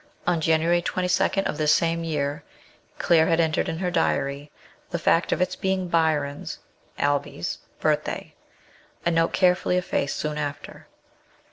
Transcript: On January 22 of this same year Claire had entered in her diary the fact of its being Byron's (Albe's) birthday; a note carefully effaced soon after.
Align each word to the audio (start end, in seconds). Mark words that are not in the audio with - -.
On 0.25 0.41
January 0.41 0.81
22 0.81 1.43
of 1.45 1.59
this 1.59 1.75
same 1.75 2.03
year 2.03 2.41
Claire 2.97 3.27
had 3.27 3.39
entered 3.39 3.69
in 3.69 3.77
her 3.77 3.91
diary 3.91 4.49
the 4.89 4.97
fact 4.97 5.31
of 5.31 5.41
its 5.41 5.55
being 5.55 5.89
Byron's 5.89 6.57
(Albe's) 6.97 7.59
birthday; 7.79 8.33
a 9.05 9.11
note 9.11 9.31
carefully 9.31 9.77
effaced 9.77 10.15
soon 10.15 10.39
after. 10.39 10.87